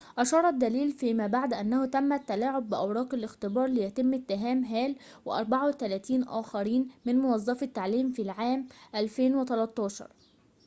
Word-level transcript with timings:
أشار 0.17 0.47
الدليل 0.49 0.91
فيما 0.91 1.27
بعد 1.27 1.53
أنه 1.53 1.85
تم 1.85 2.13
التلاعب 2.13 2.69
بأوراق 2.69 3.13
الاختبار 3.13 3.67
ليتم 3.67 4.13
اتهام 4.13 4.63
هال 4.63 4.95
و34 5.29 6.13
آخرين 6.27 6.87
من 7.05 7.19
موظفي 7.19 7.63
التعليم 7.65 8.11
في 8.11 8.21
العام 8.21 8.67
2013 8.95 10.07